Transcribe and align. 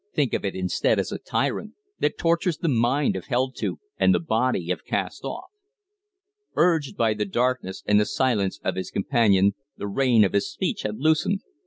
"Think 0.15 0.33
of 0.33 0.43
it, 0.43 0.55
instead, 0.55 0.97
as 0.97 1.11
a 1.11 1.19
tyrant 1.19 1.73
that 1.99 2.17
tortures 2.17 2.57
the 2.57 2.67
mind 2.67 3.15
if 3.15 3.25
held 3.25 3.55
to, 3.57 3.77
and 3.99 4.15
the 4.15 4.19
body 4.19 4.71
if 4.71 4.83
cast 4.83 5.23
off." 5.23 5.51
Urged 6.55 6.97
by 6.97 7.13
the 7.13 7.25
darkness 7.25 7.83
and 7.85 7.99
the 7.99 8.05
silence 8.07 8.59
of 8.63 8.75
his 8.77 8.89
companion, 8.89 9.53
the 9.77 9.87
rein 9.87 10.23
of 10.23 10.33
his 10.33 10.51
speech 10.51 10.81
had 10.81 10.97
loosened. 10.97 11.43